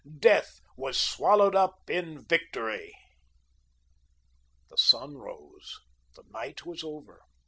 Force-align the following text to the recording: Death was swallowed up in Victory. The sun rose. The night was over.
Death 0.19 0.61
was 0.75 0.99
swallowed 0.99 1.53
up 1.55 1.87
in 1.87 2.25
Victory. 2.25 2.97
The 4.71 4.77
sun 4.79 5.19
rose. 5.19 5.79
The 6.15 6.23
night 6.31 6.65
was 6.65 6.83
over. 6.83 7.19